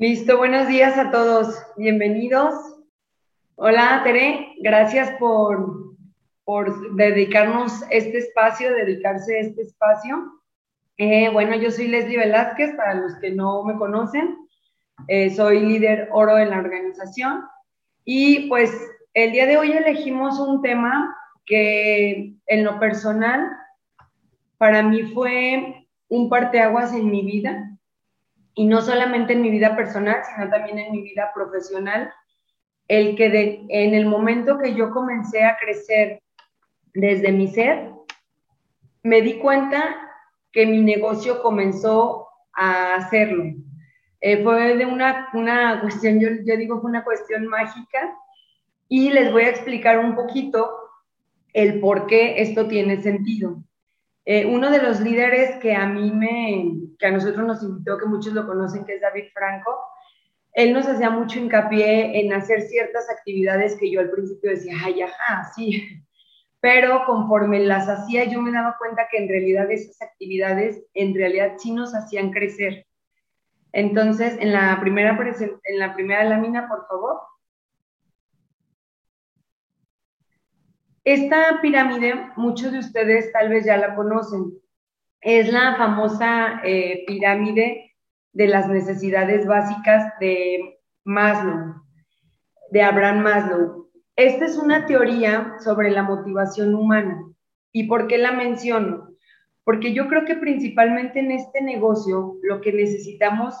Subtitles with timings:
[0.00, 1.62] Listo, buenos días a todos.
[1.76, 2.54] Bienvenidos.
[3.56, 4.54] Hola, Tere.
[4.60, 5.94] Gracias por,
[6.42, 10.40] por dedicarnos este espacio, dedicarse a este espacio.
[10.96, 14.38] Eh, bueno, yo soy Leslie Velázquez, para los que no me conocen.
[15.06, 17.42] Eh, soy líder oro en la organización.
[18.06, 18.72] Y pues
[19.12, 21.14] el día de hoy elegimos un tema
[21.44, 23.50] que en lo personal
[24.56, 27.69] para mí fue un parteaguas en mi vida
[28.54, 32.12] y no solamente en mi vida personal, sino también en mi vida profesional,
[32.88, 36.22] el que en el momento que yo comencé a crecer
[36.92, 37.90] desde mi ser,
[39.02, 39.96] me di cuenta
[40.52, 43.44] que mi negocio comenzó a hacerlo.
[44.20, 48.14] Eh, fue de una, una cuestión, yo, yo digo, fue una cuestión mágica
[48.88, 50.68] y les voy a explicar un poquito
[51.52, 53.62] el por qué esto tiene sentido.
[54.24, 58.06] Eh, uno de los líderes que a mí me, que a nosotros nos invitó, que
[58.06, 59.78] muchos lo conocen, que es David Franco,
[60.52, 65.02] él nos hacía mucho hincapié en hacer ciertas actividades que yo al principio decía, ay,
[65.02, 65.88] ajá, sí.
[66.60, 71.54] Pero conforme las hacía, yo me daba cuenta que en realidad esas actividades, en realidad
[71.56, 72.86] sí nos hacían crecer.
[73.72, 75.18] Entonces, en la primera,
[75.64, 77.20] en la primera lámina, por favor.
[81.12, 84.52] Esta pirámide, muchos de ustedes tal vez ya la conocen.
[85.20, 87.96] Es la famosa eh, pirámide
[88.32, 91.82] de las necesidades básicas de Maslow,
[92.70, 93.90] de Abraham Maslow.
[94.14, 97.24] Esta es una teoría sobre la motivación humana.
[97.72, 99.08] ¿Y por qué la menciono?
[99.64, 103.56] Porque yo creo que principalmente en este negocio lo que necesitamos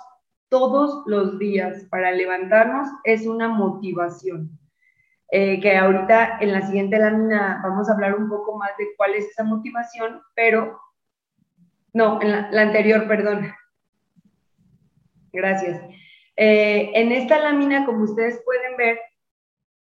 [0.50, 4.59] todos los días para levantarnos es una motivación.
[5.32, 9.14] Eh, que ahorita en la siguiente lámina vamos a hablar un poco más de cuál
[9.14, 10.80] es esa motivación, pero
[11.92, 13.52] no, en la, anterior, perdón.
[15.32, 15.80] Gracias.
[16.36, 18.98] Eh, en esta lámina, como ustedes pueden ver,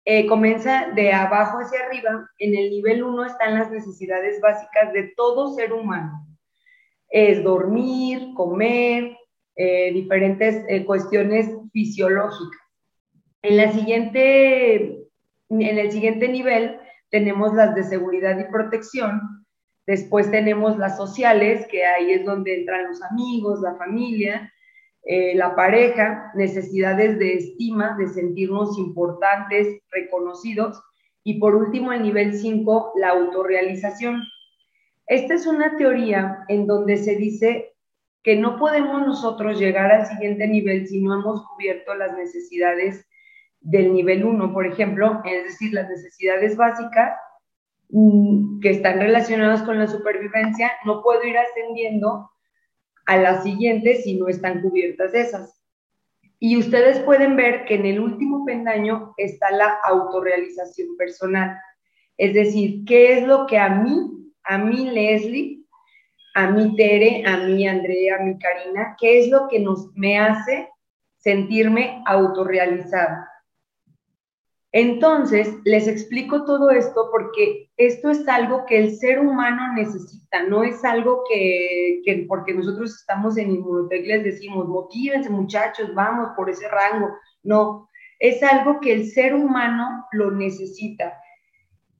[0.05, 2.29] eh, comienza de abajo hacia arriba.
[2.39, 6.25] En el nivel 1 están las necesidades básicas de todo ser humano.
[7.09, 9.17] Es dormir, comer,
[9.55, 12.59] diferentes cuestiones fisiológicas.
[13.43, 15.02] En la siguiente
[15.49, 19.45] en el siguiente nivel tenemos las de seguridad y protección,
[19.85, 24.51] después tenemos las sociales, que ahí es donde entran los amigos, la familia,
[25.03, 30.81] eh, la pareja, necesidades de estima, de sentirnos importantes, reconocidos,
[31.23, 34.23] y por último el nivel 5, la autorrealización.
[35.07, 37.73] Esta es una teoría en donde se dice
[38.23, 43.05] que no podemos nosotros llegar al siguiente nivel si no hemos cubierto las necesidades
[43.63, 47.13] del nivel 1, por ejemplo, es decir, las necesidades básicas
[47.89, 52.29] mm, que están relacionadas con la supervivencia, no puedo ir ascendiendo
[53.05, 55.61] a las siguientes si no están cubiertas esas.
[56.39, 61.57] Y ustedes pueden ver que en el último pendaño está la autorrealización personal.
[62.17, 64.11] Es decir, ¿qué es lo que a mí,
[64.43, 65.63] a mí Leslie,
[66.35, 70.19] a mí Tere, a mí Andrea, a mí Karina, qué es lo que nos, me
[70.19, 70.69] hace
[71.17, 73.32] sentirme autorrealizada?
[74.75, 80.63] Entonces, les explico todo esto porque esto es algo que el ser humano necesita, no
[80.63, 86.67] es algo que, porque nosotros estamos en Inmunotec les decimos, motívense muchachos, vamos por ese
[86.69, 87.09] rango.
[87.43, 91.19] No, es algo que el ser humano lo necesita.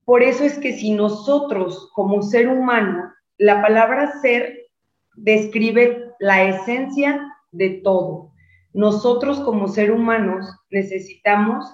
[0.03, 4.65] Por eso es que si nosotros como ser humano, la palabra ser
[5.15, 8.31] describe la esencia de todo.
[8.73, 11.71] Nosotros como ser humanos necesitamos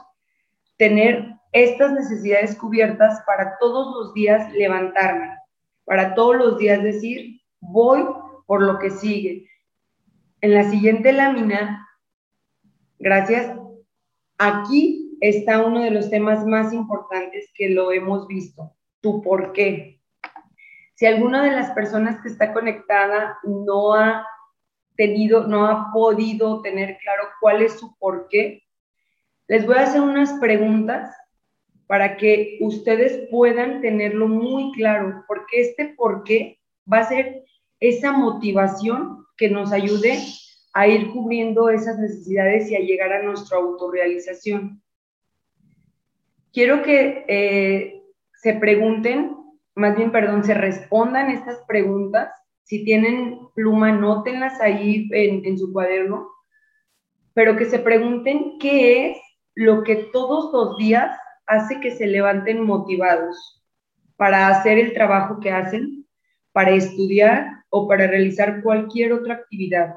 [0.79, 5.37] tener estas necesidades cubiertas para todos los días levantarme,
[5.83, 8.05] para todos los días decir, voy
[8.47, 9.45] por lo que sigue.
[10.41, 11.85] En la siguiente lámina,
[12.97, 13.55] gracias,
[14.37, 19.99] aquí está uno de los temas más importantes que lo hemos visto, tu por qué.
[20.95, 24.25] Si alguna de las personas que está conectada no ha
[24.95, 28.63] tenido, no ha podido tener claro cuál es su por qué,
[29.49, 31.13] les voy a hacer unas preguntas
[31.87, 36.59] para que ustedes puedan tenerlo muy claro, porque este por qué
[36.91, 37.45] va a ser
[37.79, 40.19] esa motivación que nos ayude
[40.73, 44.83] a ir cubriendo esas necesidades y a llegar a nuestra autorrealización.
[46.53, 48.03] Quiero que eh,
[48.35, 49.35] se pregunten,
[49.73, 52.31] más bien, perdón, se respondan estas preguntas.
[52.65, 56.29] Si tienen pluma, nótenlas ahí en, en su cuaderno,
[57.33, 59.17] pero que se pregunten qué es
[59.59, 61.13] lo que todos los días
[61.45, 63.61] hace que se levanten motivados
[64.15, 66.07] para hacer el trabajo que hacen,
[66.53, 69.95] para estudiar o para realizar cualquier otra actividad.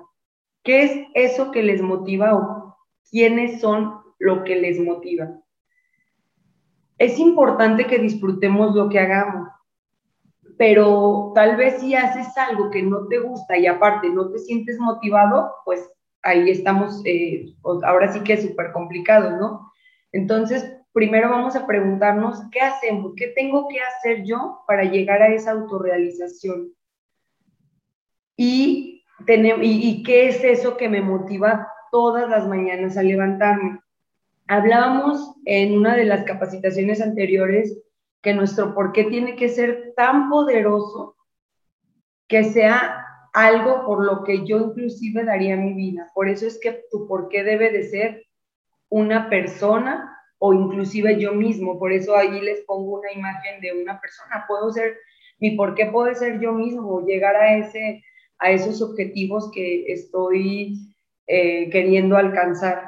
[0.65, 2.77] ¿Qué es eso que les motiva o
[3.09, 5.31] quiénes son, lo que les motiva.
[6.99, 9.49] Es importante que disfrutemos lo que hagamos,
[10.59, 14.77] pero tal vez si haces algo que no te gusta y aparte no te sientes
[14.81, 15.89] motivado, pues
[16.23, 17.47] ahí estamos, eh,
[17.85, 19.73] ahora sí que es súper complicado, ¿no?
[20.13, 23.13] Entonces, primero vamos a preguntarnos, ¿qué hacemos?
[23.17, 26.73] ¿Qué tengo que hacer yo para llegar a esa autorrealización?
[28.37, 33.81] Y, y, qué es eso que me motiva todas las mañanas a levantarme?
[34.49, 37.79] Hablábamos en una de las capacitaciones anteriores
[38.21, 41.17] que nuestro por qué tiene que ser tan poderoso
[42.29, 46.11] que sea algo por lo que yo inclusive daría mi vida.
[46.15, 48.27] Por eso es que tu por qué debe de ser
[48.89, 51.79] una persona o inclusive yo mismo.
[51.79, 54.45] Por eso ahí les pongo una imagen de una persona.
[54.47, 54.97] Puedo ser,
[55.39, 58.03] mi por qué puede ser yo mismo, llegar a, ese,
[58.39, 60.95] a esos objetivos que estoy
[61.27, 62.85] eh, queriendo alcanzar.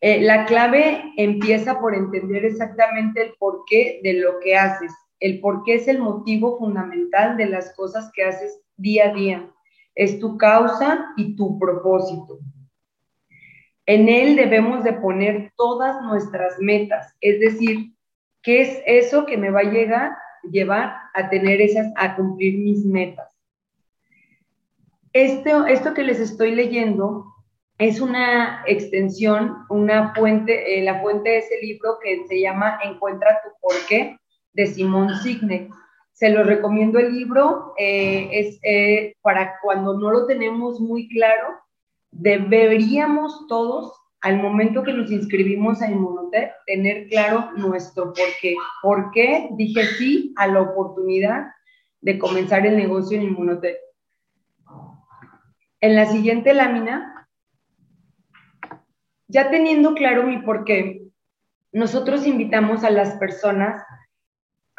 [0.00, 4.92] Eh, la clave empieza por entender exactamente el porqué de lo que haces.
[5.20, 9.50] El porqué es el motivo fundamental de las cosas que haces día a día.
[9.94, 12.38] Es tu causa y tu propósito.
[13.86, 17.92] En él debemos de poner todas nuestras metas, es decir,
[18.42, 20.12] ¿qué es eso que me va a llegar,
[20.50, 23.36] llevar a tener esas, a cumplir mis metas?
[25.12, 27.26] Esto, esto que les estoy leyendo
[27.78, 33.40] es una extensión, una fuente, eh, la fuente de ese libro que se llama Encuentra
[33.42, 34.18] tu porqué
[34.52, 35.68] de Simón Signet.
[36.20, 41.46] Se lo recomiendo el libro, eh, es eh, para cuando no lo tenemos muy claro,
[42.10, 48.54] deberíamos todos, al momento que nos inscribimos a Inmunotech, tener claro nuestro porqué.
[48.82, 51.46] ¿Por qué dije sí a la oportunidad
[52.02, 53.78] de comenzar el negocio en Inmunotech?
[55.80, 57.26] En la siguiente lámina
[59.26, 61.00] ya teniendo claro mi porqué,
[61.72, 63.82] nosotros invitamos a las personas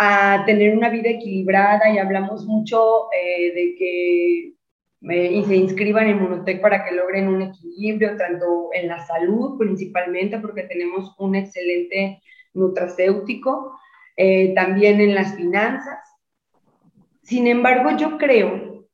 [0.03, 4.53] a tener una vida equilibrada y hablamos mucho eh, de que
[5.45, 10.63] se inscriban en Monotec para que logren un equilibrio, tanto en la salud principalmente, porque
[10.63, 12.19] tenemos un excelente
[12.55, 13.77] nutracéutico,
[14.17, 15.99] eh, también en las finanzas.
[17.21, 18.87] Sin embargo, yo creo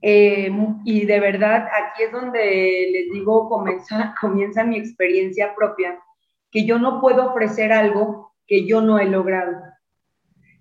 [0.00, 0.50] eh,
[0.84, 6.00] y de verdad, aquí es donde les digo, comienza, comienza mi experiencia propia,
[6.50, 9.75] que yo no puedo ofrecer algo que yo no he logrado.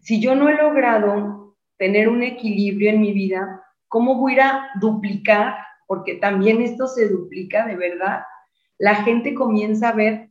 [0.05, 5.55] Si yo no he logrado tener un equilibrio en mi vida, ¿cómo voy a duplicar?
[5.87, 8.21] Porque también esto se duplica de verdad.
[8.77, 10.29] La gente comienza a ver,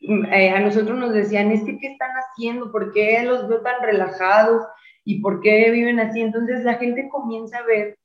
[0.00, 2.72] mm, eh, a nosotros nos decían, es que, ¿qué están haciendo?
[2.72, 4.62] ¿Por qué los veo tan relajados?
[5.04, 6.22] ¿Y por qué viven así?
[6.22, 7.98] Entonces la gente comienza a ver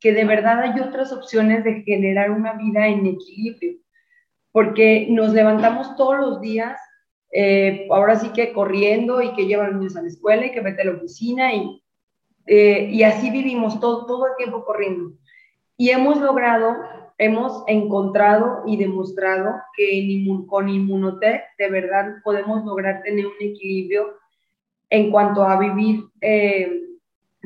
[0.00, 3.74] que de verdad hay otras opciones de generar una vida en equilibrio,
[4.52, 6.80] porque nos levantamos todos los días,
[7.32, 10.60] eh, ahora sí que corriendo y que llevan los niños a la escuela y que
[10.60, 11.82] vete a la oficina y,
[12.46, 15.12] eh, y así vivimos todo, todo el tiempo corriendo.
[15.76, 16.76] Y hemos logrado,
[17.18, 24.14] hemos encontrado y demostrado que con Inmunotech de verdad podemos lograr tener un equilibrio
[24.88, 26.82] en cuanto a vivir eh,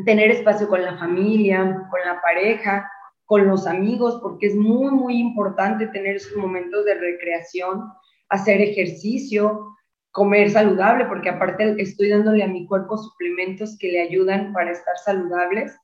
[0.05, 2.91] tener espacio con la familia, con la pareja,
[3.25, 7.85] con los amigos, porque es muy, muy importante tener esos momentos de recreación,
[8.31, 9.77] hacer ejercicio,
[10.13, 14.97] comer saludable, porque aparte estoy dándole a mi cuerpo suplementos que le ayudan para estar
[15.05, 15.77] saludables.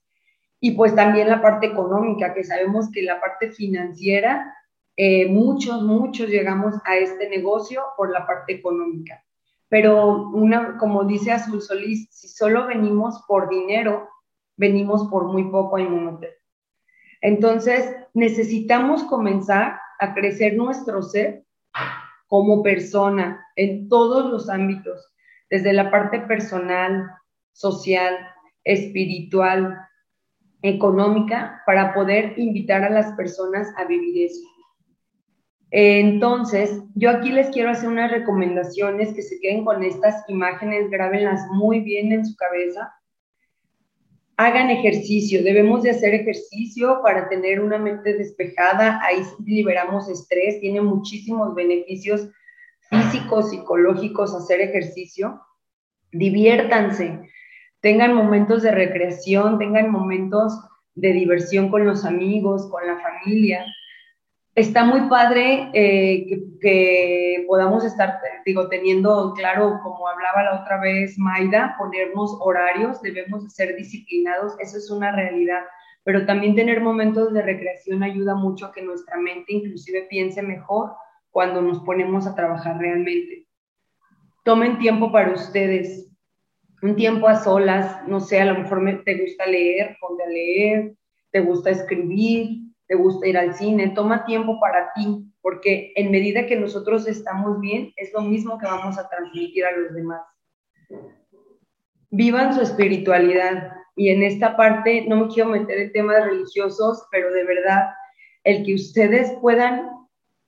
[0.58, 4.54] Y pues también la parte económica, que sabemos que la parte financiera,
[4.96, 9.22] eh, muchos, muchos llegamos a este negocio por la parte económica.
[9.68, 14.08] Pero una, como dice Azul Solís, si solo venimos por dinero,
[14.56, 16.34] venimos por muy poco a Inmunotech.
[17.20, 21.45] Entonces, necesitamos comenzar a crecer nuestro ser
[22.26, 25.12] como persona en todos los ámbitos,
[25.50, 27.06] desde la parte personal,
[27.52, 28.14] social,
[28.64, 29.78] espiritual,
[30.62, 34.46] económica, para poder invitar a las personas a vivir eso.
[35.70, 41.40] Entonces, yo aquí les quiero hacer unas recomendaciones que se queden con estas imágenes, grábenlas
[41.52, 42.92] muy bien en su cabeza.
[44.38, 50.82] Hagan ejercicio, debemos de hacer ejercicio para tener una mente despejada, ahí liberamos estrés, tiene
[50.82, 52.28] muchísimos beneficios
[52.90, 55.40] físicos, psicológicos hacer ejercicio.
[56.12, 57.20] Diviértanse,
[57.80, 60.52] tengan momentos de recreación, tengan momentos
[60.94, 63.64] de diversión con los amigos, con la familia
[64.56, 66.26] está muy padre eh,
[66.60, 73.52] que, podamos estar, digo, teniendo claro, como hablaba la otra vez Maida, ponernos horarios, debemos
[73.52, 75.62] ser disciplinados, eso es una realidad.
[76.04, 80.92] pero también tener momentos de recreación ayuda mucho a que nuestra mente inclusive piense mejor
[81.30, 83.46] cuando nos ponemos a trabajar realmente.
[84.44, 86.08] Tomen tiempo para ustedes,
[86.80, 90.94] un tiempo a solas, no sé, a lo mejor te gusta leer, ponte a leer,
[91.32, 96.46] te gusta escribir, te gusta ir al cine, toma tiempo para ti, porque en medida
[96.46, 100.22] que nosotros estamos bien, es lo mismo que vamos a transmitir a los demás.
[102.10, 107.32] Vivan su espiritualidad y en esta parte no me quiero meter en temas religiosos, pero
[107.32, 107.86] de verdad,
[108.44, 109.90] el que ustedes puedan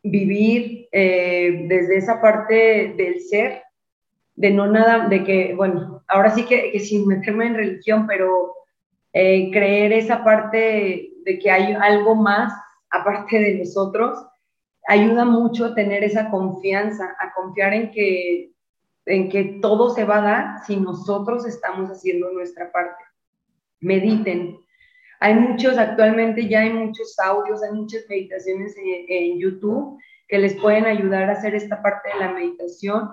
[0.03, 3.63] vivir eh, desde esa parte del ser,
[4.37, 8.55] de no nada, de que, bueno, ahora sí que, que sin meterme en religión, pero
[9.13, 12.51] eh, creer esa parte de que hay algo más
[12.91, 14.19] aparte de nosotros,
[14.89, 18.53] ayuda mucho a tener esa confianza, a confiar en que,
[19.05, 23.05] en que todo se va a dar si nosotros estamos haciendo nuestra parte.
[23.81, 24.59] Mediten.
[25.21, 30.55] Hay muchos, actualmente ya hay muchos audios, hay muchas meditaciones en, en YouTube que les
[30.55, 33.11] pueden ayudar a hacer esta parte de la meditación.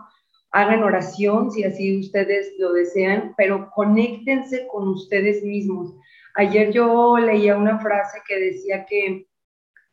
[0.51, 5.93] Hagan oración si así ustedes lo desean, pero conéctense con ustedes mismos.
[6.35, 9.27] Ayer yo leía una frase que decía que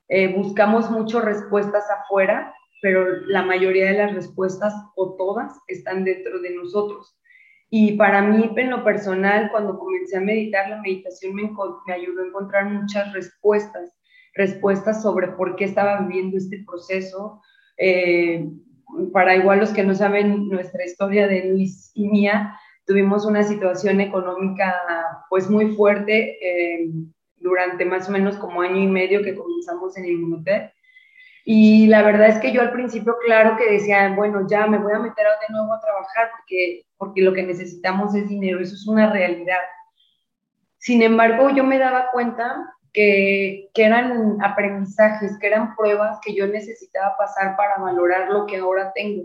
[0.09, 6.41] eh, buscamos mucho respuestas afuera, pero la mayoría de las respuestas o todas están dentro
[6.41, 7.17] de nosotros.
[7.71, 11.51] Y para mí, en lo personal, cuando comencé a meditar, la meditación me,
[11.87, 13.97] me ayudó a encontrar muchas respuestas,
[14.35, 17.41] respuestas sobre por qué estaba viviendo este proceso.
[17.79, 18.47] Eh,
[19.13, 24.01] para igual los que no saben nuestra historia de Luis y mía, tuvimos una situación
[24.01, 24.75] económica
[25.29, 26.91] pues muy fuerte eh,
[27.37, 30.73] durante más o menos como año y medio que comenzamos en Inmunotech.
[31.45, 34.93] Y la verdad es que yo al principio, claro que decía, bueno, ya me voy
[34.93, 38.87] a meter de nuevo a trabajar porque, porque lo que necesitamos es dinero, eso es
[38.87, 39.59] una realidad.
[40.79, 46.47] Sin embargo, yo me daba cuenta que, que eran aprendizajes, que eran pruebas que yo
[46.47, 49.25] necesitaba pasar para valorar lo que ahora tengo.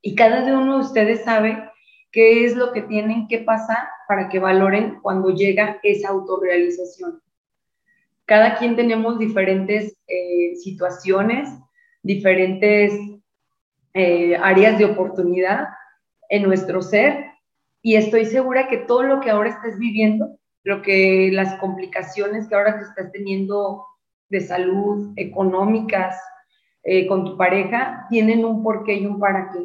[0.00, 1.71] Y cada uno de ustedes sabe
[2.12, 7.20] qué es lo que tienen que pasar para que valoren cuando llega esa autorrealización.
[8.26, 11.48] Cada quien tenemos diferentes eh, situaciones,
[12.02, 12.92] diferentes
[13.94, 15.68] eh, áreas de oportunidad
[16.28, 17.32] en nuestro ser
[17.82, 22.54] y estoy segura que todo lo que ahora estás viviendo, lo que las complicaciones que
[22.54, 23.84] ahora estás teniendo
[24.28, 26.16] de salud, económicas,
[26.84, 29.58] eh, con tu pareja, tienen un porqué y un para qué.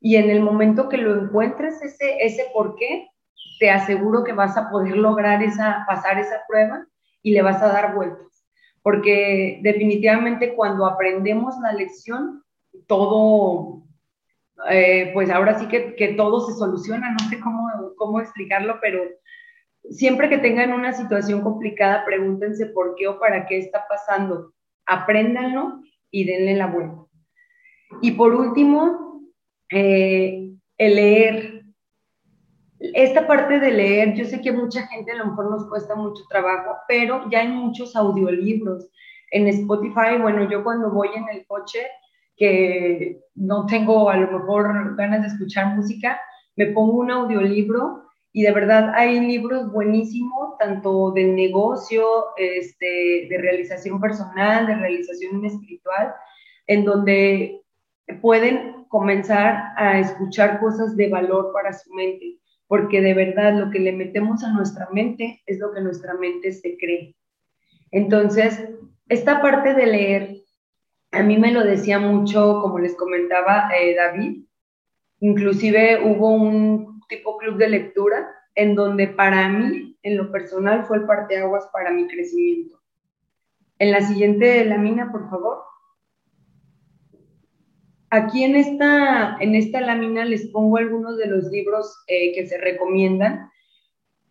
[0.00, 3.08] Y en el momento que lo encuentres, ese, ese por qué,
[3.58, 6.86] te aseguro que vas a poder lograr esa, pasar esa prueba
[7.22, 8.46] y le vas a dar vueltas.
[8.82, 12.42] Porque definitivamente cuando aprendemos la lección,
[12.86, 13.82] todo,
[14.70, 19.02] eh, pues ahora sí que, que, todo se soluciona, no sé cómo, cómo explicarlo, pero
[19.90, 24.54] siempre que tengan una situación complicada, pregúntense por qué o para qué está pasando,
[24.86, 27.02] apréndanlo y denle la vuelta.
[28.00, 29.09] Y por último,
[29.70, 31.64] eh, el leer.
[32.78, 36.22] Esta parte de leer, yo sé que mucha gente a lo mejor nos cuesta mucho
[36.30, 38.88] trabajo, pero ya hay muchos audiolibros
[39.30, 40.18] en Spotify.
[40.20, 41.86] Bueno, yo cuando voy en el coche,
[42.36, 46.18] que no tengo a lo mejor ganas de escuchar música,
[46.56, 52.04] me pongo un audiolibro y de verdad hay libros buenísimos, tanto del negocio,
[52.38, 56.14] este, de realización personal, de realización espiritual,
[56.66, 57.62] en donde
[58.14, 63.78] pueden comenzar a escuchar cosas de valor para su mente, porque de verdad lo que
[63.78, 67.14] le metemos a nuestra mente es lo que nuestra mente se cree.
[67.90, 68.68] Entonces,
[69.08, 70.36] esta parte de leer,
[71.12, 74.44] a mí me lo decía mucho, como les comentaba eh, David,
[75.20, 80.98] inclusive hubo un tipo club de lectura en donde para mí, en lo personal, fue
[80.98, 82.80] el parteaguas para mi crecimiento.
[83.78, 85.69] En la siguiente lámina, por favor.
[88.10, 92.58] Aquí en esta, en esta lámina les pongo algunos de los libros eh, que se
[92.58, 93.48] recomiendan.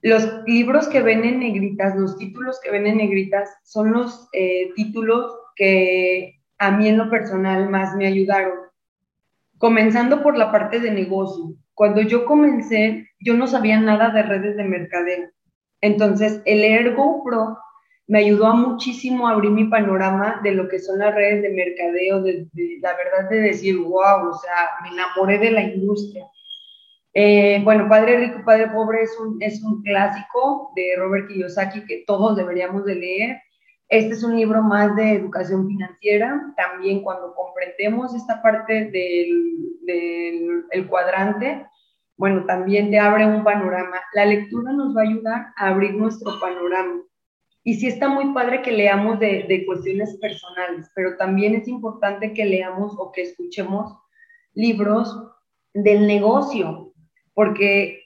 [0.02, 4.72] Los libros que ven en negritas, los títulos que ven en negritas, son los eh,
[4.76, 8.60] títulos que a mí en lo personal más me ayudaron.
[9.58, 11.56] Comenzando por la parte de negocio.
[11.74, 15.30] Cuando yo comencé, yo no sabía nada de redes de mercadeo.
[15.80, 17.58] Entonces, el Ergo Pro
[18.10, 21.50] me ayudó a muchísimo a abrir mi panorama de lo que son las redes de
[21.52, 22.48] mercadeo, de,
[22.82, 26.26] la verdad de decir, wow, o sea, me enamoré de la industria.
[27.14, 32.04] Eh, bueno, Padre Rico, Padre Pobre es un, es un clásico de Robert Kiyosaki que
[32.08, 33.42] todos deberíamos de leer.
[33.90, 36.52] Este es un libro más de educación financiera.
[36.58, 41.64] También cuando comprendemos esta parte del, del el cuadrante,
[42.18, 43.98] bueno, también te abre un panorama.
[44.14, 47.04] La lectura nos va a ayudar a abrir nuestro panorama
[47.64, 52.34] Y sí está muy padre que leamos de, de cuestiones personales, pero también es importante
[52.34, 53.94] que leamos o que escuchemos
[54.54, 55.16] libros
[55.74, 56.94] del negocio,
[57.34, 58.00] porque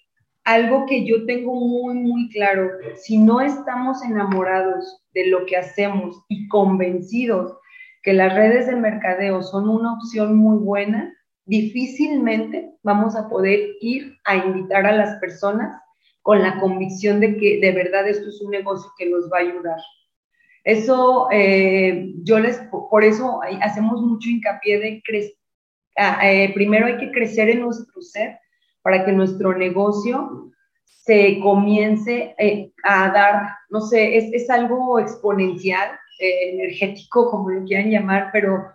[0.44, 6.24] algo que yo tengo muy, muy claro, si no estamos enamorados de lo que hacemos
[6.28, 7.58] y convencidos
[8.02, 11.14] que las redes de mercadeo son una opción muy buena,
[11.46, 15.74] difícilmente vamos a poder ir a invitar a las personas
[16.24, 19.42] con la convicción de que de verdad esto es un negocio que nos va a
[19.42, 19.80] ayudar.
[20.64, 25.36] Eso, eh, yo les, por eso hacemos mucho hincapié de crecer.
[26.24, 28.40] Eh, primero hay que crecer en nuestro ser
[28.82, 30.52] para que nuestro negocio
[30.86, 37.90] se comience eh, a dar, no sé, es, es algo exponencial, energético, como lo quieran
[37.90, 38.72] llamar, pero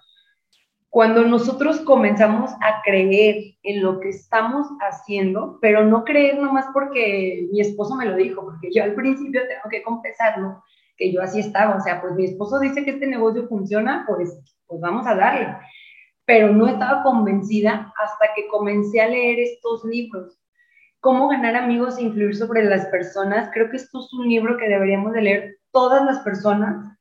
[0.99, 7.47] cuando nosotros comenzamos a creer en lo que estamos haciendo, pero no creer nomás porque
[7.53, 10.61] mi esposo me lo dijo, porque yo al principio tengo que confesarlo,
[10.97, 14.41] que yo así estaba, o sea, pues mi esposo dice que este negocio funciona, pues,
[14.67, 15.55] pues vamos a darle.
[16.25, 20.37] Pero no estaba convencida hasta que comencé a leer estos libros.
[20.99, 23.51] Cómo ganar amigos e influir sobre las personas.
[23.55, 26.93] Creo que esto es un libro que deberíamos de leer todas las personas,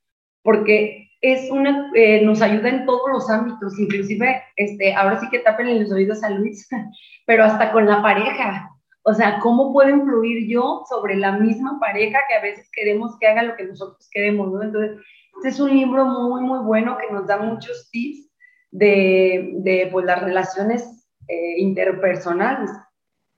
[0.43, 5.39] porque es una, eh, nos ayuda en todos los ámbitos, inclusive, este, ahora sí que
[5.39, 6.67] tapen en los oídos a Luis,
[7.25, 8.69] pero hasta con la pareja.
[9.03, 13.27] O sea, ¿cómo puedo influir yo sobre la misma pareja que a veces queremos que
[13.27, 14.61] haga lo que nosotros queremos, ¿no?
[14.61, 14.97] Entonces,
[15.37, 18.29] este es un libro muy, muy bueno que nos da muchos tips
[18.71, 22.71] de, de pues, las relaciones eh, interpersonales.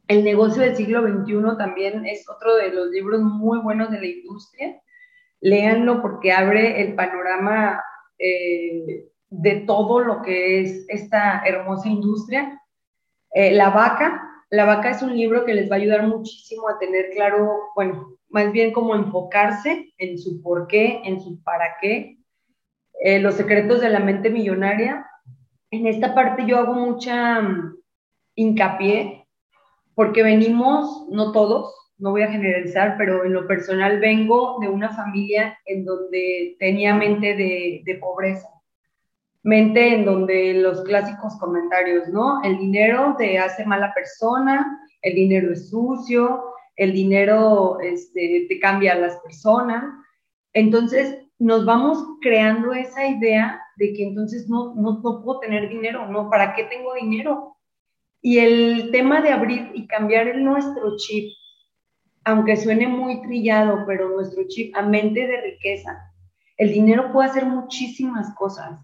[0.07, 4.07] El negocio del siglo XXI también es otro de los libros muy buenos de la
[4.07, 4.81] industria
[5.41, 7.83] léanlo porque abre el panorama
[8.17, 12.61] eh, de todo lo que es esta hermosa industria.
[13.33, 16.79] Eh, la vaca, la vaca es un libro que les va a ayudar muchísimo a
[16.79, 22.17] tener claro, bueno, más bien como enfocarse en su por qué, en su para qué,
[23.01, 25.05] eh, los secretos de la mente millonaria.
[25.71, 27.75] En esta parte yo hago mucha mm,
[28.35, 29.27] hincapié
[29.93, 34.89] porque venimos, no todos, no voy a generalizar, pero en lo personal vengo de una
[34.89, 38.47] familia en donde tenía mente de, pobreza,
[39.43, 42.41] mente en donde los clásicos comentarios, ¿no?
[42.43, 46.41] El dinero te hace mala persona, el dinero es sucio,
[46.77, 49.83] el dinero este, te cambia a las personas.
[50.53, 56.07] Entonces nos vamos creando esa idea de que entonces no, no, no puedo tener dinero,
[56.07, 56.29] ¿no?
[56.29, 57.57] ¿Para qué tengo dinero?
[58.21, 61.38] Y el tema de abrir y cambiar el nuestro chip
[62.29, 66.11] aunque suene muy trillado, pero nuestro chip a mente de riqueza,
[66.57, 68.79] el dinero puede hacer muchísimas cosas.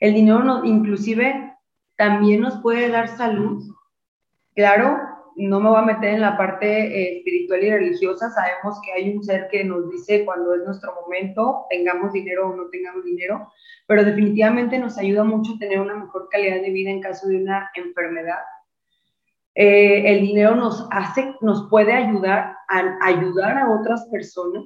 [0.00, 1.54] El dinero inclusive
[1.96, 3.62] también nos puede dar salud.
[4.54, 4.98] Claro,
[5.36, 9.16] no me voy a meter en la parte eh, espiritual y religiosa, sabemos que hay
[9.16, 13.52] un ser que nos dice cuando es nuestro momento, tengamos dinero o no tengamos dinero,
[13.86, 17.70] pero definitivamente nos ayuda mucho tener una mejor calidad de vida en caso de una
[17.74, 18.40] enfermedad
[19.54, 24.64] eh, el dinero nos hace, nos puede ayudar a ayudar a otras personas,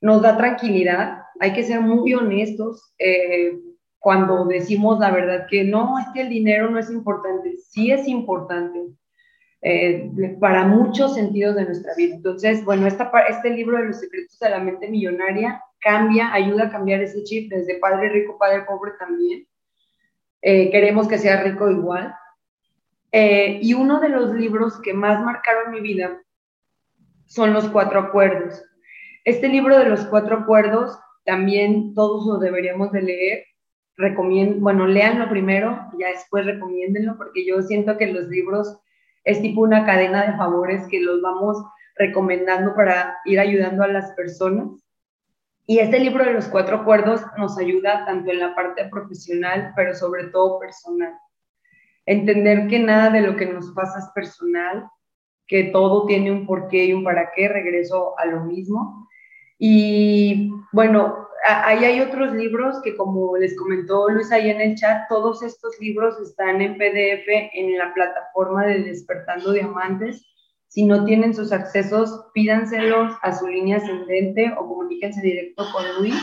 [0.00, 3.58] nos da tranquilidad, hay que ser muy honestos eh,
[3.98, 8.06] cuando decimos la verdad que no, es que el dinero no es importante, sí es
[8.06, 8.80] importante
[9.62, 12.16] eh, para muchos sentidos de nuestra vida.
[12.16, 16.70] Entonces, bueno, esta, este libro de los secretos de la mente millonaria cambia, ayuda a
[16.70, 19.46] cambiar ese chip desde padre rico, padre pobre también.
[20.40, 22.12] queremos que sea rico igual,
[23.14, 26.21] eh, y uno de los libros que más marcaron mi vida
[27.32, 28.62] son los cuatro acuerdos.
[29.24, 33.44] Este libro de los cuatro acuerdos también todos lo deberíamos de leer.
[33.96, 38.78] Recomiendo, bueno, léanlo primero, ya después recomiéndenlo, porque yo siento que los libros
[39.24, 41.56] es tipo una cadena de favores que los vamos
[41.96, 44.68] recomendando para ir ayudando a las personas.
[45.66, 49.94] Y este libro de los cuatro acuerdos nos ayuda tanto en la parte profesional, pero
[49.94, 51.14] sobre todo personal
[52.06, 54.84] entender que nada de lo que nos pasa es personal,
[55.52, 59.06] que todo tiene un porqué y un para qué, regreso a lo mismo.
[59.58, 65.02] Y bueno, ahí hay otros libros que como les comentó Luis ahí en el chat,
[65.10, 70.26] todos estos libros están en PDF en la plataforma de Despertando Diamantes.
[70.68, 76.16] Si no tienen sus accesos, pídanselos a su línea ascendente o comuníquense directo con Luis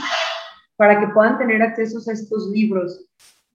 [0.76, 3.06] para que puedan tener acceso a estos libros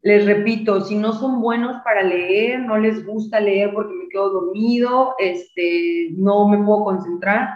[0.05, 5.15] les repito, si no son buenos para leer, no les gusta leer porque quedo dormido,
[5.19, 7.49] este, no me puedo concentrar,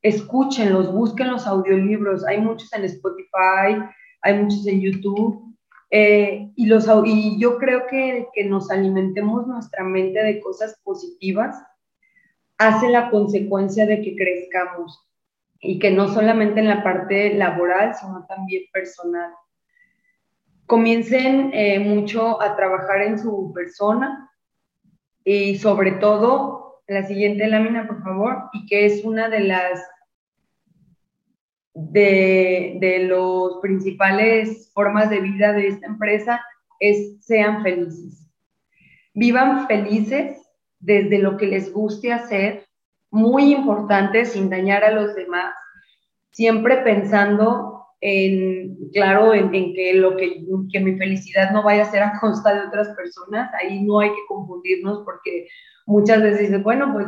[0.00, 2.24] escúchenlos, busquen los audiolibros.
[2.24, 3.82] Hay muchos en Spotify,
[4.22, 5.56] hay muchos en YouTube.
[5.90, 11.54] Eh, y, los, y yo creo que que nos alimentemos nuestra mente de cosas positivas
[12.56, 15.08] hace la consecuencia de que crezcamos.
[15.64, 19.30] y que no solamente en la parte laboral, sino también personal.
[20.66, 24.31] Comiencen eh, mucho a trabajar en su persona
[25.24, 29.80] y sobre todo, la siguiente lámina, por favor, y que es una de las
[31.74, 36.44] de, de los principales formas de vida de esta empresa
[36.80, 38.28] es sean felices.
[39.14, 40.38] Vivan felices
[40.80, 42.66] desde lo que les guste hacer,
[43.10, 45.54] muy importante, sin dañar a los demás,
[46.30, 47.71] siempre pensando
[48.04, 52.52] en, claro, en, que lo que, que mi felicidad no vaya a ser a costa
[52.52, 55.46] de otras personas, ahí no hay que confundirnos porque
[55.86, 57.06] muchas veces dicen, bueno, pues,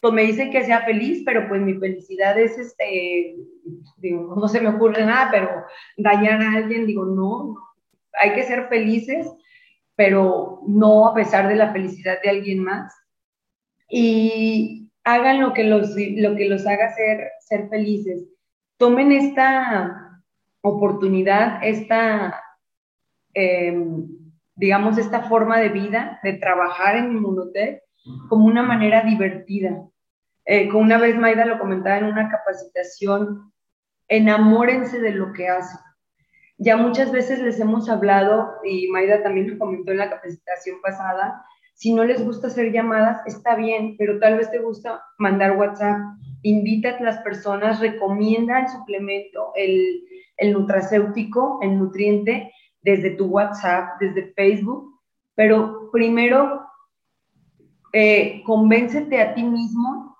[0.00, 3.36] pues me dicen que sea feliz, pero pues mi felicidad es, este,
[3.98, 5.50] digo, no se me ocurre nada, pero
[5.98, 7.56] dañar a alguien, digo, no,
[8.18, 9.30] hay que ser felices,
[9.94, 12.94] pero no a pesar de la felicidad de alguien más.
[13.90, 18.24] Y hagan lo que los, lo que los haga ser, ser felices.
[18.78, 20.09] Tomen esta
[20.62, 22.42] oportunidad, esta,
[23.34, 24.06] em,
[24.54, 27.82] digamos, esta forma de vida, de trabajar en Inmunotech
[28.28, 29.82] como una manera divertida.
[30.44, 33.52] Eh, como una vez Maida lo comentaba en una capacitación,
[34.08, 35.78] enamórense de lo que hacen.
[36.58, 41.42] Ya muchas veces les hemos hablado, y Maida también lo comentó en la capacitación pasada,
[41.80, 45.98] si no les gusta hacer llamadas, está bien, pero tal vez te gusta mandar WhatsApp.
[46.42, 50.04] Invita a las personas, recomienda el suplemento, el,
[50.36, 54.98] el nutracéutico, el nutriente, desde tu WhatsApp, desde Facebook,
[55.34, 56.66] pero primero
[57.92, 60.16] eh, convéncete a ti mismo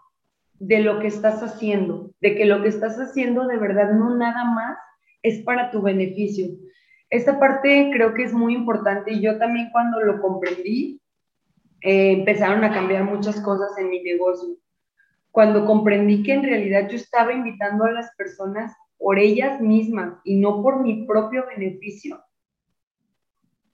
[0.59, 4.45] de lo que estás haciendo, de que lo que estás haciendo de verdad no nada
[4.45, 4.77] más
[5.23, 6.49] es para tu beneficio.
[7.09, 11.01] Esta parte creo que es muy importante y yo también cuando lo comprendí,
[11.83, 14.57] eh, empezaron a cambiar muchas cosas en mi negocio.
[15.31, 20.37] Cuando comprendí que en realidad yo estaba invitando a las personas por ellas mismas y
[20.37, 22.21] no por mi propio beneficio,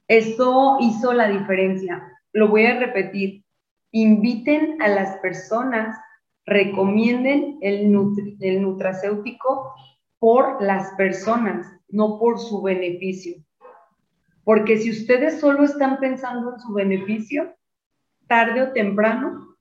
[0.09, 2.03] esto hizo la diferencia.
[2.33, 3.45] Lo voy a repetir.
[3.91, 5.99] Inviten a las personas,
[6.45, 7.93] recomienden el,
[8.41, 9.75] el nutracéutico
[10.19, 13.43] por las personas, no por su beneficio.
[14.45, 17.53] Porque si ustedes solo están pensando en su beneficio,
[18.29, 19.56] tarde o temprano,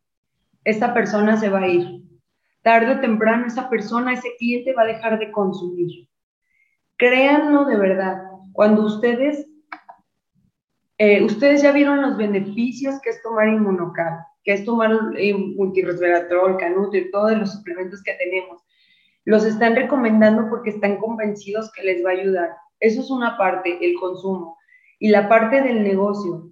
[0.66, 2.02] esa persona se va a ir.
[2.62, 6.10] Tarde o temprano, esa persona, ese cliente va a dejar de consumir.
[6.98, 8.24] Créanlo de verdad.
[8.52, 9.48] Cuando ustedes,
[10.98, 14.90] eh, ustedes ya vieron los beneficios que es tomar inmunocal, que es tomar
[15.56, 18.64] multiresveratrol, canutri, todos los suplementos que tenemos.
[19.26, 22.50] Los están recomendando porque están convencidos que les va a ayudar.
[22.80, 24.58] Eso es una parte, el consumo.
[25.00, 26.52] Y la parte del negocio,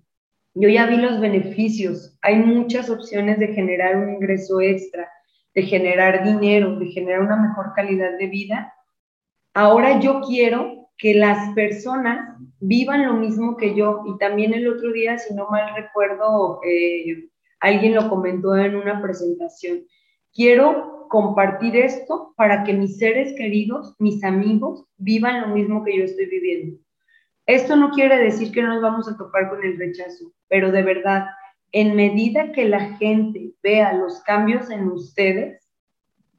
[0.54, 2.18] yo ya vi los beneficios.
[2.22, 5.10] Hay muchas opciones de generar un ingreso extra,
[5.56, 8.74] de generar dinero, de generar una mejor calidad de vida.
[9.54, 14.04] Ahora yo quiero que las personas vivan lo mismo que yo.
[14.08, 19.02] Y también el otro día, si no mal recuerdo, eh, alguien lo comentó en una
[19.02, 19.86] presentación.
[20.34, 26.04] Quiero compartir esto para que mis seres queridos, mis amigos, vivan lo mismo que yo
[26.06, 26.78] estoy viviendo.
[27.46, 30.82] Esto no quiere decir que no nos vamos a topar con el rechazo, pero de
[30.82, 31.26] verdad,
[31.74, 35.68] en medida que la gente vea los cambios en ustedes,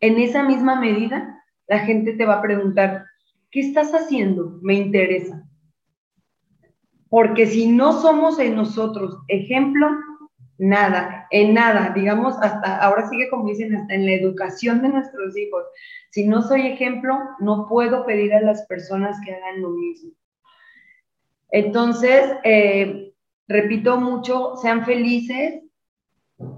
[0.00, 3.04] en esa misma medida, la gente te va a preguntar,
[3.50, 4.58] ¿qué estás haciendo?
[4.62, 5.46] Me interesa.
[7.08, 9.88] Porque si no somos en nosotros ejemplo,
[10.58, 15.36] nada, en nada, digamos, hasta ahora sigue como dicen, hasta en la educación de nuestros
[15.36, 15.64] hijos.
[16.10, 20.12] Si no soy ejemplo, no puedo pedir a las personas que hagan lo mismo.
[21.50, 23.12] Entonces, eh,
[23.46, 25.62] repito mucho, sean felices,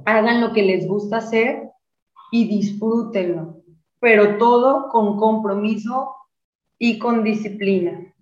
[0.04, 1.70] hagan lo que les gusta hacer
[2.30, 3.62] y disfrútenlo,
[4.00, 6.14] pero todo con compromiso
[6.78, 8.12] y con disciplina.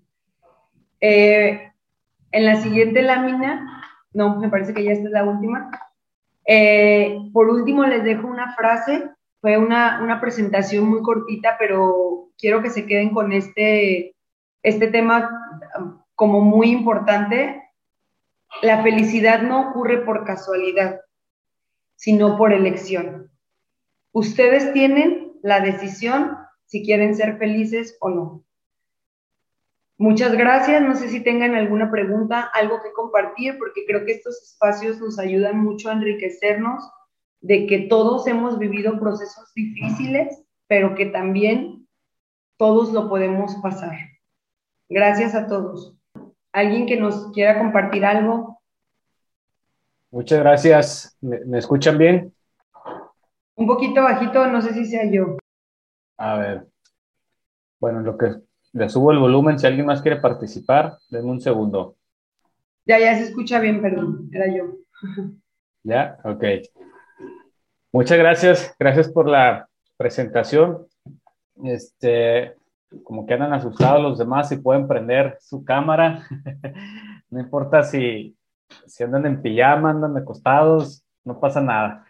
[1.00, 1.72] Eh,
[2.32, 5.70] en la siguiente lámina, no, me parece que ya esta es la última.
[6.46, 9.10] Eh, por último, les dejo una frase.
[9.40, 14.14] Fue una, una, presentación muy cortita, pero quiero que se queden con este,
[14.62, 15.30] este tema
[16.14, 17.62] como muy importante,
[18.62, 21.00] la felicidad no ocurre por casualidad,
[21.96, 23.30] sino por elección.
[24.12, 28.44] Ustedes tienen la decisión si quieren ser felices o no.
[29.96, 30.82] Muchas gracias.
[30.82, 35.18] No sé si tengan alguna pregunta, algo que compartir, porque creo que estos espacios nos
[35.18, 36.82] ayudan mucho a enriquecernos
[37.40, 41.86] de que todos hemos vivido procesos difíciles, pero que también
[42.56, 43.96] todos lo podemos pasar.
[44.88, 45.96] Gracias a todos.
[46.54, 48.60] ¿Alguien que nos quiera compartir algo?
[50.12, 51.18] Muchas gracias.
[51.20, 52.32] ¿Me, escuchan bien?
[53.56, 55.36] Un poquito bajito, no sé si sea yo.
[56.16, 56.66] A ver.
[57.80, 58.36] Bueno, lo que
[58.72, 61.96] le subo el volumen, si alguien más quiere participar, denme un segundo.
[62.86, 64.76] Ya, ya se escucha bien, perdón, era yo.
[65.82, 66.44] Ya, ok.
[67.90, 70.86] Muchas gracias, gracias por la presentación.
[71.64, 72.54] Este,
[73.02, 76.22] como que andan asustados los demás y pueden prender su cámara.
[77.30, 78.36] no importa si,
[78.86, 82.06] si andan en pijama, andan acostados, no pasa nada.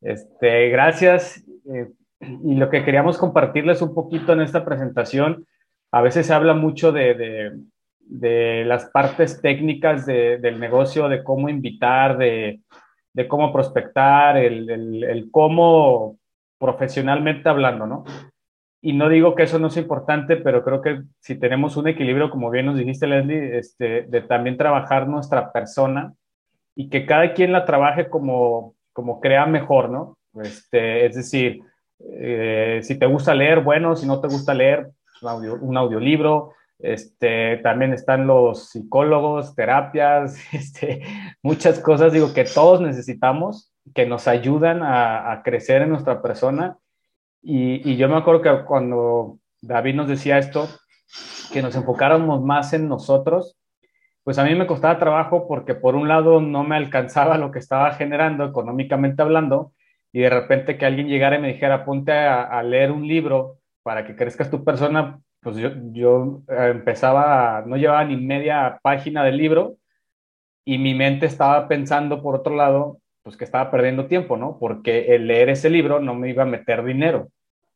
[0.00, 1.42] Este, gracias.
[1.72, 5.46] Eh, y lo que queríamos compartirles un poquito en esta presentación,
[5.92, 7.52] a veces se habla mucho de,
[8.00, 12.60] de, las partes técnicas del negocio, de cómo invitar, de,
[13.28, 16.18] cómo prospectar, el, el, el, cómo
[16.58, 18.04] profesionalmente hablando, ¿no?
[18.80, 22.30] Y no digo que eso no sea importante, pero creo que si tenemos un equilibrio,
[22.30, 26.14] como bien nos dijiste, Leslie, este, de también trabajar nuestra persona
[26.76, 30.16] y que cada quien la trabaje como, como crea mejor, ¿no?
[30.40, 31.62] Este, es decir,
[31.98, 34.88] eh, si te gusta leer, bueno, si no te gusta leer,
[35.22, 36.52] un, audio, un audiolibro.
[36.78, 41.02] Este, también están los psicólogos, terapias, este,
[41.42, 46.78] muchas cosas, digo, que todos necesitamos, que nos ayudan a, a crecer en nuestra persona.
[47.42, 50.68] Y, yo me acuerdo que cuando David nos decía esto,
[51.52, 53.56] que nos enfocáramos más en nosotros,
[54.24, 57.58] pues a mí me costaba trabajo porque por un lado no me alcanzaba lo que
[57.58, 59.72] estaba generando económicamente hablando,
[60.12, 64.06] y de repente que alguien llegara y me dijera, ponte a, leer un libro para
[64.06, 69.36] que crezcas tu persona, pues yo, yo eh, empezaba, no llevaba ni media página del
[69.36, 69.76] libro
[70.64, 74.56] y mi mente estaba pensando por otro lado, pues que estaba perdiendo tiempo, ¿no?
[74.58, 77.28] Porque el leer ese libro no me iba a meter dinero.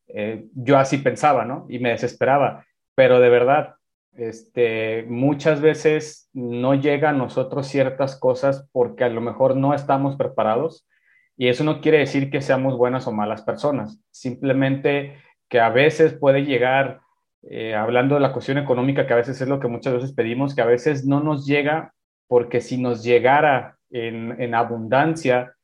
[0.08, 1.66] Eh, yo así pensaba, ¿no?
[1.68, 2.64] Y me desesperaba.
[2.94, 3.74] Pero de verdad,
[4.14, 10.16] este, muchas veces no llega a nosotros ciertas cosas porque a lo mejor no estamos
[10.16, 10.88] preparados
[11.36, 15.18] y eso no quiere decir que seamos buenas o malas personas, simplemente
[15.50, 17.00] que a veces puede llegar,
[17.42, 20.54] eh, hablando de la cuestión económica, que a veces es lo que muchas veces pedimos,
[20.54, 21.92] que a veces no nos llega,
[22.26, 25.54] porque si nos llegara en, abundancia,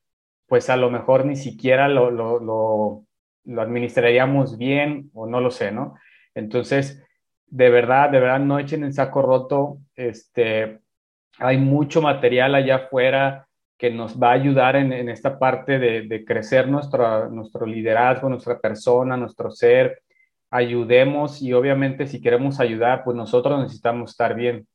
[0.47, 5.71] pues a lo mejor ni siquiera lo, lo, lo, administraríamos bien o no lo sé,
[5.71, 5.95] ¿no?
[6.35, 7.03] Entonces,
[7.47, 10.79] de verdad, de verdad, no echen en saco roto, este,
[11.39, 16.67] hay mucho material allá afuera, que nos va a ayudar en, esta parte de, crecer
[16.67, 20.03] nuestro, nuestro liderazgo, nuestra persona, nuestro ser.
[20.51, 24.67] Ayudemos y obviamente si queremos ayudar, pues nosotros necesitamos estar bien.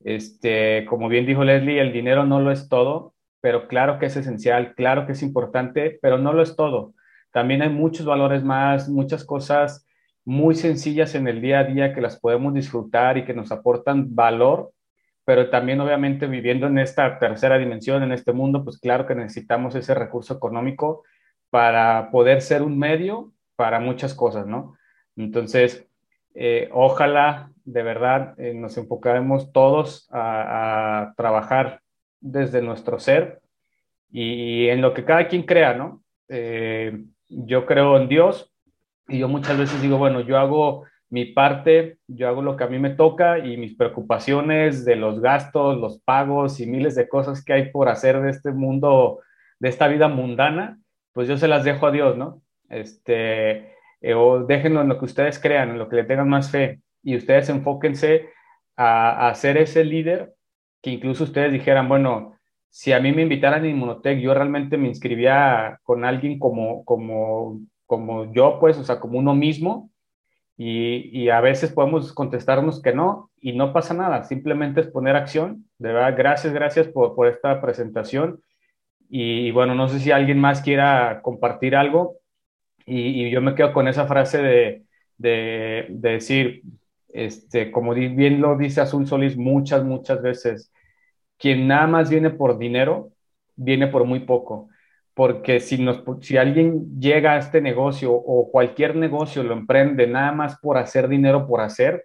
[0.00, 4.16] Este, como bien dijo Leslie, el dinero no lo es todo, pero claro que es
[4.16, 6.94] esencial, claro que es importante, pero no lo es todo.
[7.32, 9.86] También hay muchos valores más, muchas cosas
[10.24, 14.14] muy sencillas en el día a día que las podemos disfrutar y que nos aportan
[14.14, 14.72] valor
[15.28, 19.74] pero también obviamente viviendo en esta tercera dimensión, en este mundo, pues claro que necesitamos
[19.74, 21.04] ese recurso económico
[21.50, 24.78] para poder ser un medio para muchas cosas, ¿no?
[25.16, 25.86] Entonces,
[26.34, 31.80] eh, ojalá de verdad eh, nos enfocáramos todos a, trabajar
[32.20, 33.40] desde nuestro ser
[34.10, 36.02] y, en lo que cada quien crea, ¿no?
[36.28, 38.50] Eh, yo creo en Dios
[39.06, 42.68] y yo muchas veces digo, bueno, yo hago mi parte, yo hago lo que a
[42.68, 47.44] mí me toca y mis preocupaciones de los gastos, los pagos y miles de cosas
[47.44, 49.20] que hay por hacer de este mundo,
[49.58, 50.78] de esta vida mundana,
[51.12, 52.40] pues yo se las dejo a Dios, ¿no?
[52.70, 56.50] Este, eh, o déjenlo en lo que ustedes crean, en lo que le tengan más
[56.50, 58.28] fe y ustedes enfóquense
[58.76, 60.34] a, a ser ese líder
[60.82, 62.38] que incluso ustedes dijeran, bueno,
[62.70, 67.60] si a mí me invitaran a Inmunotech, yo realmente me inscribía con alguien como, como,
[67.86, 69.90] como yo, pues, o sea, como uno mismo,
[70.60, 75.64] y, a veces podemos contestarnos que no y no pasa nada, simplemente es poner acción.
[75.78, 78.42] De verdad, gracias, gracias por, esta presentación.
[79.08, 82.16] Y, bueno, no sé si alguien más quiera compartir algo.
[82.86, 84.82] Y, yo me quedo con esa frase de,
[85.16, 86.62] de, decir,
[87.08, 90.72] este, como bien lo dice Azul Solís muchas, muchas veces,
[91.38, 93.12] quien nada más viene por dinero,
[93.56, 94.68] viene por muy poco
[95.18, 95.84] porque si,
[96.36, 101.48] alguien llega a este negocio o cualquier negocio lo emprende nada más por hacer dinero
[101.48, 102.04] por hacer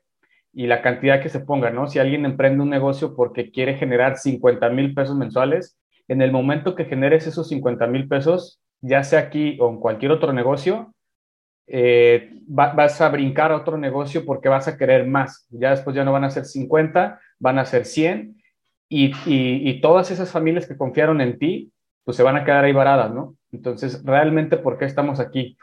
[0.52, 1.86] y la cantidad que se ponga, ¿no?
[1.86, 6.74] Si alguien emprende un negocio porque quiere generar 50 mil pesos mensuales, en el momento
[6.74, 10.93] que generes esos 50 mil pesos, ya sea aquí o en cualquier otro negocio,
[11.68, 15.48] eh, vas a brincar a otro negocio porque vas a querer más.
[15.50, 18.42] Ya después ya no van a ser 50, van a ser 100
[18.90, 21.74] y, y, y todas esas familias que confiaron en ti
[22.04, 23.36] pues se van a quedar ahí varadas, ¿no?
[23.52, 25.58] Entonces, realmente, ¿por qué estamos aquí?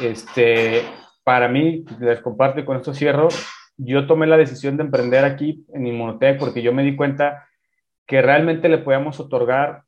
[0.00, 0.82] Este,
[1.24, 3.28] para mí, les comparto y con esto cierro,
[3.76, 7.46] yo tomé la decisión de emprender aquí en Inmunotech porque yo me di cuenta
[8.06, 9.82] que realmente le podíamos otorgar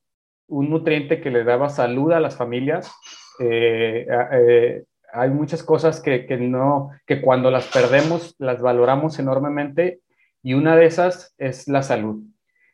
[0.46, 2.92] un nutriente que le daba salud a las familias,
[3.40, 10.00] eh, eh, hay muchas cosas que, que, no, que cuando las perdemos las valoramos enormemente
[10.42, 12.22] y una de esas es la salud.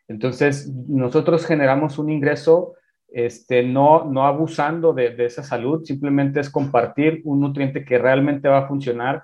[0.09, 2.75] Entonces, nosotros generamos un ingreso
[3.09, 8.49] este, no, no abusando de, de, esa salud, simplemente es compartir un nutriente que realmente
[8.49, 9.23] va a funcionar.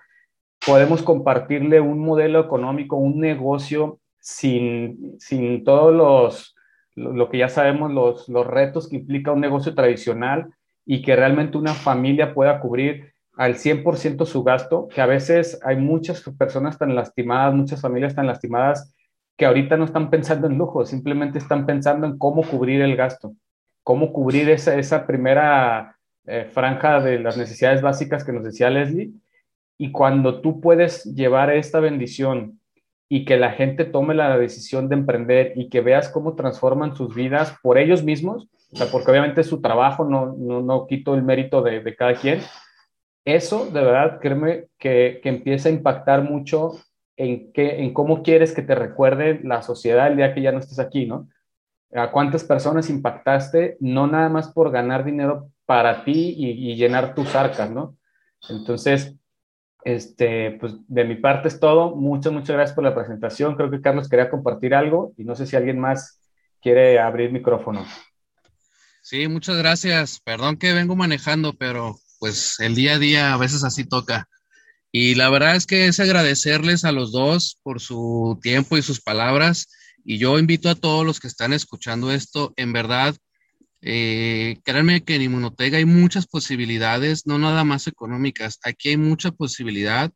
[0.65, 6.55] Podemos compartirle un modelo económico, un negocio sin, sin todos los,
[6.95, 10.53] lo que ya sabemos, los, los retos que implica un negocio tradicional
[10.85, 15.77] y que realmente una familia pueda cubrir al 100% su gasto, que a veces hay
[15.77, 18.95] muchas personas tan lastimadas, muchas familias tan lastimadas
[19.37, 23.35] que ahorita no están pensando en lujo, simplemente están pensando en cómo cubrir el gasto,
[23.83, 29.13] cómo cubrir esa, esa primera eh, franja de las necesidades básicas que nos decía Leslie.
[29.79, 32.61] Y cuando tú puedes llevar esta bendición
[33.15, 37.15] y que la gente tome la decisión de emprender y que veas cómo transforman sus
[37.15, 41.23] vidas por ellos mismos, o sea, porque obviamente su trabajo, no, no, no quito el
[41.23, 42.41] mérito de, de, cada quien,
[43.27, 46.71] eso de verdad, créeme que, que empieza a impactar mucho
[47.19, 50.61] en, qué, en cómo quieres que te recuerde la sociedad el día que ya no
[50.61, 51.29] estés aquí, ¿no?
[51.93, 57.35] A cuántas personas impactaste, no nada más por ganar dinero para ti y llenar tus
[57.35, 57.95] arcas, ¿no?
[58.49, 59.15] Entonces,
[59.85, 61.95] este, pues de mi parte es todo.
[61.97, 63.57] Muchas, muchas gracias por la presentación.
[63.57, 66.21] Creo que Carlos quería compartir algo y no sé si alguien más
[66.61, 67.85] quiere abrir micrófono.
[69.03, 70.21] Sí, muchas gracias.
[70.21, 74.29] Perdón que vengo manejando, pero pues el día a día a veces así toca.
[74.93, 79.01] Y la verdad es que es agradecerles a los dos por su tiempo y sus
[79.01, 79.69] palabras.
[80.05, 83.17] Y yo invito a todos los que están escuchando esto, en verdad,
[83.83, 88.61] eh, créanme que en Inmunotega hay muchas posibilidades, no nada más económicas.
[88.63, 90.13] Aquí hay mucha posibilidad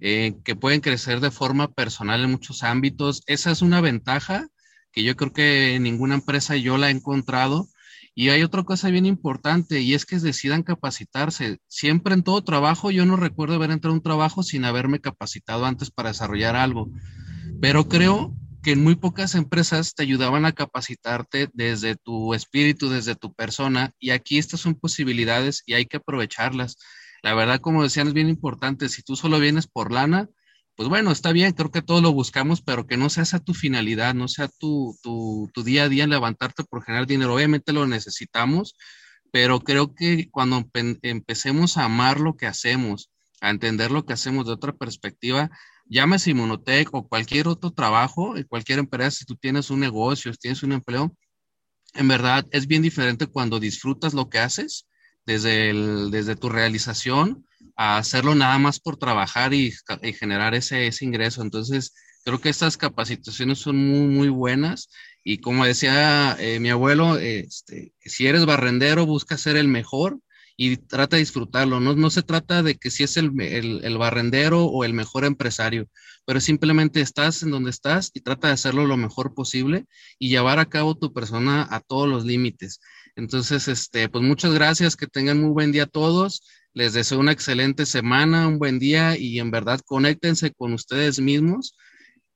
[0.00, 3.22] eh, que pueden crecer de forma personal en muchos ámbitos.
[3.26, 4.48] Esa es una ventaja
[4.92, 7.68] que yo creo que ninguna empresa yo la he encontrado
[8.14, 11.58] y hay otra cosa bien importante y es que decidan capacitarse.
[11.68, 15.64] Siempre en todo trabajo, yo no recuerdo haber entrado a un trabajo sin haberme capacitado
[15.64, 16.90] antes para desarrollar algo,
[17.62, 23.14] pero creo que en muy pocas empresas te ayudaban a capacitarte desde tu espíritu, desde
[23.14, 26.76] tu persona y aquí estas son posibilidades y hay que aprovecharlas.
[27.22, 28.88] La verdad, como decían, es bien importante.
[28.88, 30.28] Si tú solo vienes por lana,
[30.76, 33.54] pues bueno, está bien, creo que todos lo buscamos, pero que no sea esa tu
[33.54, 37.34] finalidad, no sea tu, tu, tu día a día levantarte por generar dinero.
[37.34, 38.74] Obviamente lo necesitamos,
[39.30, 40.64] pero creo que cuando
[41.02, 45.50] empecemos a amar lo que hacemos, a entender lo que hacemos de otra perspectiva,
[45.90, 50.38] llámese Inmunotech o cualquier otro trabajo, en cualquier empresa, si tú tienes un negocio, si
[50.38, 51.14] tienes un empleo,
[51.94, 54.86] en verdad es bien diferente cuando disfrutas lo que haces
[55.26, 57.44] desde, el, desde tu realización
[57.76, 61.42] a hacerlo nada más por trabajar y, y generar ese, ese, ingreso.
[61.42, 61.92] Entonces,
[62.24, 64.88] creo que estas capacitaciones son muy, muy buenas.
[65.24, 70.20] Y como decía eh, mi abuelo, este, si eres barrendero, busca ser el mejor
[70.62, 71.80] y trata de disfrutarlo.
[71.80, 75.88] No, no se trata de que si es el, el, barrendero o el mejor empresario,
[76.26, 79.86] pero simplemente estás en donde estás y trata de hacerlo lo mejor posible
[80.18, 82.80] y llevar a cabo tu persona a todos los límites.
[83.16, 86.42] Entonces, este, pues muchas gracias, que tengan muy buen día todos.
[86.74, 91.74] Les deseo una excelente semana, un buen día y en verdad conéctense con ustedes mismos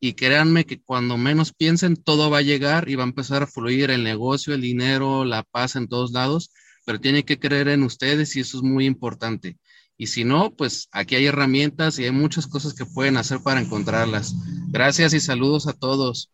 [0.01, 3.47] y créanme que cuando menos piensen todo va a llegar y va a empezar a
[3.47, 6.51] fluir el negocio, el dinero, la paz en todos lados,
[6.85, 9.57] pero tienen que creer en ustedes y eso es muy importante.
[9.97, 13.61] Y si no, pues aquí hay herramientas y hay muchas cosas que pueden hacer para
[13.61, 14.35] encontrarlas.
[14.70, 16.31] Gracias y saludos a todos.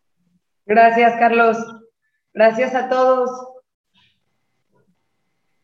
[0.65, 1.57] Gracias, Carlos.
[2.33, 3.29] Gracias a todos.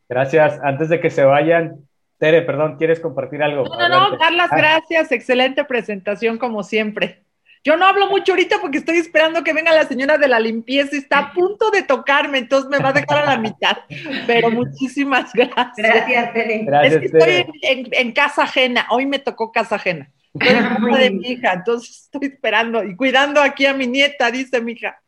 [0.10, 0.60] Gracias.
[0.64, 1.88] Antes de que se vayan,
[2.20, 3.66] Tere, perdón, ¿quieres compartir algo?
[3.66, 4.58] No, no, no, Carlas, ah.
[4.58, 5.12] gracias.
[5.12, 7.24] Excelente presentación, como siempre.
[7.64, 10.96] Yo no hablo mucho ahorita porque estoy esperando que venga la señora de la limpieza
[10.96, 13.78] y está a punto de tocarme, entonces me va a dejar a la mitad.
[14.26, 15.76] Pero muchísimas gracias.
[15.78, 16.64] Gracias, Tere.
[16.66, 18.88] Gracias, es que estoy en, en, en, casa ajena.
[18.90, 20.10] Hoy me tocó casa ajena.
[20.40, 24.74] Estoy de mi hija, entonces estoy esperando y cuidando aquí a mi nieta, dice mi
[24.74, 25.00] hija.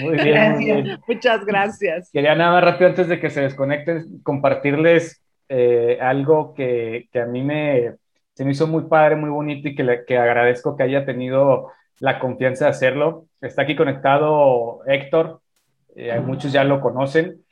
[0.00, 0.98] Muy bien, muy bien.
[1.06, 2.10] Muchas gracias.
[2.12, 7.26] Quería nada más rápido antes de que se desconecten, compartirles eh, algo que, que, a
[7.26, 7.94] mí me,
[8.40, 11.70] se me hizo muy padre, muy bonito y que, le, que agradezco que haya tenido
[11.98, 13.26] la confianza de hacerlo.
[13.42, 15.42] Está aquí conectado Héctor,
[15.94, 17.44] eh, muchos ya lo conocen.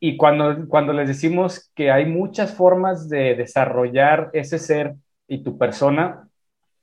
[0.00, 4.94] Y cuando, cuando les decimos que hay muchas formas de desarrollar ese ser
[5.28, 6.26] y tu persona,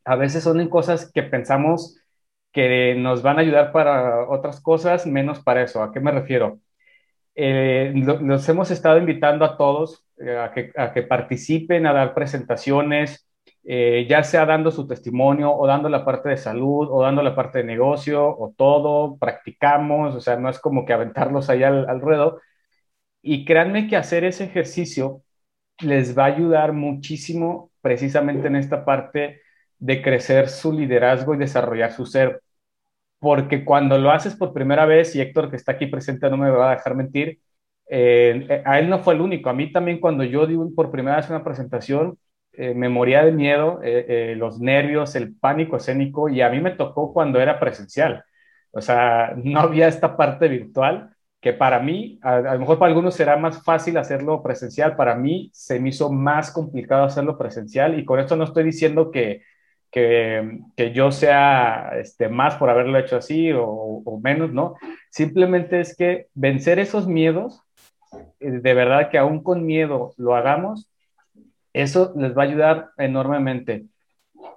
[0.05, 1.97] a veces son en cosas que pensamos
[2.51, 5.82] que nos van a ayudar para otras cosas, menos para eso.
[5.82, 6.59] ¿A qué me refiero?
[7.34, 12.13] Eh, los hemos estado invitando a todos eh, a, que, a, que, participen, a dar
[12.13, 13.26] presentaciones,
[13.64, 17.36] eh, ya sea dando su testimonio o dando la parte de salud o dando la
[17.36, 22.01] parte de negocio o todo, practicamos, o sea, no es como que aventarlos allá al,
[22.01, 22.41] ruedo.
[23.22, 25.24] Y créanme que hacer ese ejercicio
[25.82, 29.41] les va a ayudar muchísimo precisamente en esta parte
[29.80, 32.41] de crecer su liderazgo y desarrollar su ser.
[33.20, 36.51] Porque cuando lo haces por primera vez, y Héctor que está aquí presente no me
[36.51, 37.41] va a dejar mentir,
[37.89, 41.18] eh, a él no fue el único, a mí también cuando yo di por primera
[41.18, 42.18] vez una presentación,
[42.54, 46.72] eh, me moría de miedo, eh, los nervios, el pánico escénico, y a mí me
[46.72, 48.24] tocó cuando era presencial.
[48.72, 53.16] O sea, no había esta parte virtual que para mí, a, lo mejor para algunos
[53.16, 58.06] será más fácil hacerlo presencial, para mí se me hizo más complicado hacerlo presencial y
[58.06, 59.41] con esto no estoy diciendo que,
[59.91, 64.76] que, que yo sea este, más por haberlo hecho así o, o, menos, ¿no?
[65.10, 67.64] Simplemente es que vencer esos miedos,
[68.39, 70.90] eh, de verdad que aún con miedo lo hagamos,
[71.74, 73.86] eso les va a ayudar enormemente.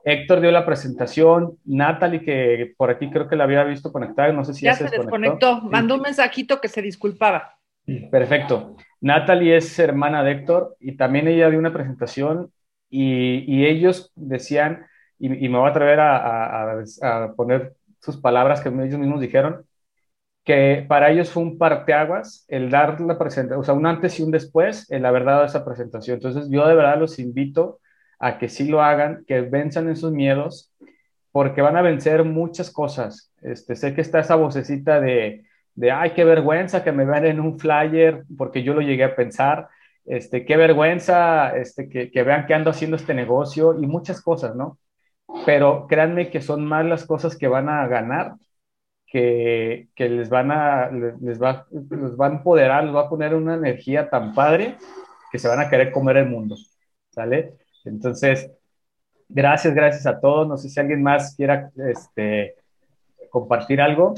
[0.05, 4.45] Héctor dio la presentación, Natalie, que por aquí creo que la había visto conectada, no
[4.45, 5.63] sé si ya, se, desconectó.
[5.63, 7.57] Mandó un mensajito que se disculpaba.
[8.11, 8.77] Perfecto.
[9.01, 12.51] Natalie es hermana de Héctor y también ella dio una presentación
[12.91, 14.87] y, ellos decían,
[15.19, 19.65] y, me voy a atrever a, poner sus palabras que ellos mismos dijeron,
[20.45, 24.23] que para ellos fue un parteaguas el dar la presentación, o sea, un antes y
[24.23, 26.17] un después en haber dado esa presentación.
[26.17, 27.81] Entonces, yo de verdad los invito
[28.19, 30.73] a que sí lo hagan, que venzan esos miedos,
[31.33, 33.33] porque van a vencer muchas cosas.
[33.43, 37.41] Este, sé que está esa vocecita de, de, ay, qué vergüenza que me vean en
[37.41, 39.69] un flyer, porque yo lo llegué a pensar,
[40.05, 44.55] este, qué vergüenza este, que, que vean que ando haciendo este negocio y muchas cosas,
[44.55, 44.79] ¿no?
[45.47, 48.35] Pero créanme que son más las cosas que van a ganar
[49.15, 53.55] que, les van a les va, les va a empoderar, les va a poner una
[53.55, 54.75] energía tan padre
[55.31, 56.57] que se van a querer comer el mundo,
[57.11, 57.55] ¿sale?
[57.85, 58.51] Entonces,
[59.29, 60.49] gracias, gracias a todos.
[60.49, 62.57] No sé si alguien más quiera este,
[63.31, 64.15] compartir algo.